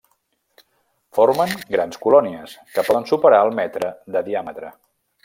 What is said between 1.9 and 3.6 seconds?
colònies que poden superar el